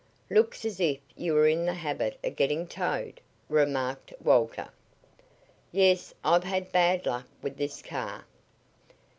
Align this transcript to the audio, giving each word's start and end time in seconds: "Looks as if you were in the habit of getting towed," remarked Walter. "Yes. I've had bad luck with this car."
"Looks 0.31 0.65
as 0.65 0.79
if 0.79 0.97
you 1.15 1.35
were 1.35 1.47
in 1.47 1.67
the 1.67 1.75
habit 1.75 2.17
of 2.23 2.35
getting 2.35 2.65
towed," 2.65 3.21
remarked 3.49 4.11
Walter. 4.19 4.69
"Yes. 5.71 6.15
I've 6.23 6.43
had 6.43 6.71
bad 6.71 7.05
luck 7.05 7.27
with 7.43 7.57
this 7.57 7.83
car." 7.83 8.25